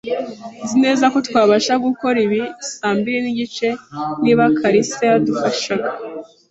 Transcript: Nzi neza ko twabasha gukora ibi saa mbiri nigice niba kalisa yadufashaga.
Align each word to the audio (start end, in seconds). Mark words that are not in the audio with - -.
Nzi 0.63 0.75
neza 0.85 1.05
ko 1.13 1.17
twabasha 1.27 1.73
gukora 1.85 2.17
ibi 2.25 2.41
saa 2.71 2.95
mbiri 2.97 3.19
nigice 3.21 3.67
niba 4.23 4.43
kalisa 4.59 5.01
yadufashaga. 5.11 5.89